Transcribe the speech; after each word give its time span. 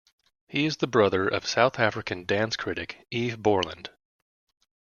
He 0.47 0.65
is 0.65 0.77
the 0.77 0.87
brother 0.87 1.27
of 1.27 1.45
South 1.45 1.77
African 1.77 2.25
dance 2.25 2.55
critic 2.55 3.05
Eve 3.11 3.37
Borland. 3.39 3.91